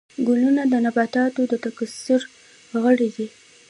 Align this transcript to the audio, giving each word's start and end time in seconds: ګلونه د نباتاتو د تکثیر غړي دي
ګلونه 0.27 0.63
د 0.71 0.73
نباتاتو 0.85 1.41
د 1.51 1.53
تکثیر 1.63 2.21
غړي 2.83 3.09
دي 3.15 3.27